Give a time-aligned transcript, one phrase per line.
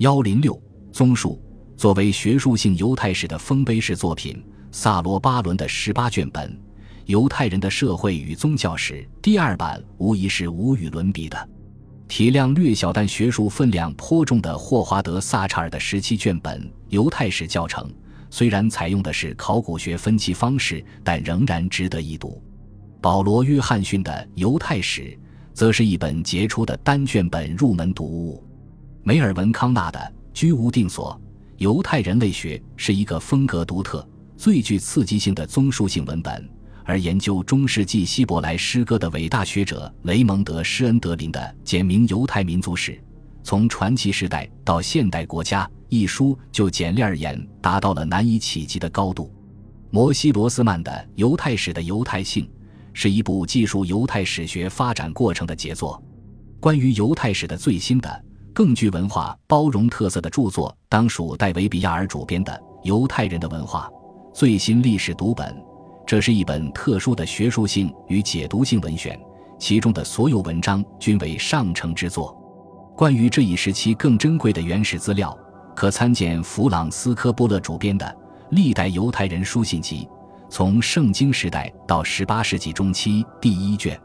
[0.00, 0.58] 幺零六
[0.90, 1.38] 综述
[1.76, 4.42] 作为学术性犹太史的丰碑式作品，
[4.72, 6.50] 萨罗巴伦的十八卷本
[7.04, 11.48] 《犹太人的社会与宗教史》第二版无疑是无与伦比的。
[12.08, 17.84] 体量略小但学术分量颇重的霍华德·萨查尔的十七卷本《犹太史教程》，
[18.30, 22.42] 虽然采用的是考古学分析方式，但仍然值得一读。
[23.02, 25.02] 保罗·约翰逊的《犹太史》
[25.52, 28.42] 则是一本杰出的单卷本入门读物。
[29.02, 29.98] 梅尔文·康纳的
[30.34, 31.18] 《居无定所：
[31.56, 36.48] 犹太人类学》是一个风格独特、最具刺激性的综述性文本。
[36.84, 43.02] 而研究中世纪希伯来诗歌的伟大学者雷蒙德·施恩德林的《简明犹太民族史：
[43.42, 49.32] 从传奇时代到现代国家》一书，就简历而言达到了难以企及的高度。
[49.90, 52.44] 摩西·罗斯曼的《犹太史的犹太性》
[52.92, 56.02] 是一部记述犹太史学发展过程的杰作。
[56.58, 58.24] 关于犹太史的最新的。
[58.52, 63.88] 更具文化包容特色的著作，当属戴维·比亚尔主编的《犹太人的文化》
[64.34, 65.56] 最新历史读本。
[66.06, 69.18] 这是一本特殊的学术性与解读性文选，
[69.58, 72.36] 其中的所有文章均为上乘之作。
[72.96, 75.36] 关于这一时期更珍贵的原始资料，
[75.76, 78.04] 可参见弗朗斯科波勒主编的
[78.50, 80.08] 《历代犹太人书信集：
[80.48, 83.98] 从圣经时代到十八世纪中期》第一卷。